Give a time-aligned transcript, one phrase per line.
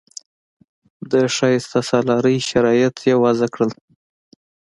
[1.11, 3.71] د شایسته سالارۍ شرایط یې وضع کړل.